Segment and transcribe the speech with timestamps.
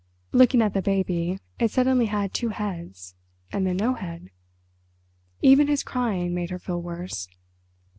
[0.31, 3.13] Looking at the baby, it suddenly had two heads,
[3.51, 4.31] and then no head.
[5.43, 7.27] Even his crying made her feel worse.